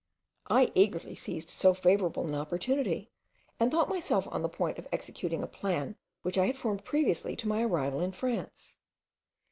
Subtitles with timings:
[0.49, 3.11] I eagerly seized so favourable an opportunity,
[3.59, 7.35] and thought myself on the point of executing a plan which I had formed previously
[7.35, 8.77] to my arrival in France.